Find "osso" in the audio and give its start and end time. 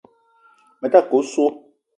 1.21-1.45